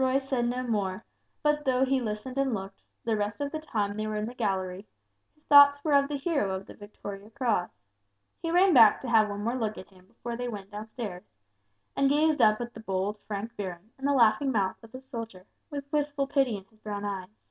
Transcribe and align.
Roy 0.00 0.18
said 0.20 0.46
no 0.46 0.62
more, 0.62 1.04
but 1.42 1.64
though 1.64 1.84
he 1.84 2.00
listened 2.00 2.38
and 2.38 2.54
looked, 2.54 2.84
the 3.02 3.16
rest 3.16 3.40
of 3.40 3.50
the 3.50 3.58
time 3.58 3.96
they 3.96 4.06
were 4.06 4.14
in 4.14 4.26
the 4.26 4.32
gallery, 4.34 4.86
his 5.34 5.42
thoughts 5.46 5.82
were 5.82 6.00
with 6.00 6.08
the 6.08 6.16
hero 6.16 6.54
of 6.54 6.66
the 6.66 6.74
Victoria 6.74 7.28
Cross. 7.30 7.70
He 8.40 8.52
ran 8.52 8.72
back 8.72 9.00
to 9.00 9.08
have 9.08 9.28
one 9.28 9.42
more 9.42 9.56
look 9.56 9.76
at 9.76 9.90
him 9.90 10.06
before 10.06 10.36
they 10.36 10.46
went 10.46 10.70
downstairs, 10.70 11.24
and 11.96 12.08
gazed 12.08 12.40
up 12.40 12.60
at 12.60 12.74
the 12.74 12.78
bold, 12.78 13.18
frank 13.26 13.56
bearing, 13.56 13.90
and 13.98 14.06
the 14.06 14.12
laughing 14.12 14.52
mouth 14.52 14.76
of 14.84 14.92
the 14.92 15.00
soldier, 15.00 15.46
with 15.68 15.92
wistful 15.92 16.28
pity 16.28 16.56
in 16.56 16.62
his 16.66 16.78
brown 16.78 17.04
eyes. 17.04 17.48